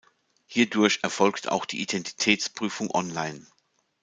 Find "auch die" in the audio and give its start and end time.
1.51-1.79